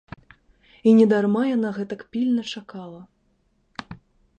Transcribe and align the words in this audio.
І 0.91 0.93
недарма 1.01 1.43
яна 1.55 1.69
гэтак 1.77 2.01
пільна 2.17 2.49
чакала. 2.53 3.01